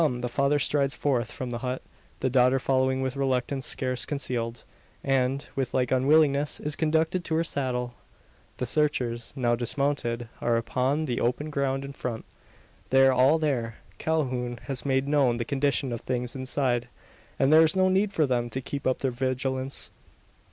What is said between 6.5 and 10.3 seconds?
is conducted to her saddle. The searchers, now dismounted,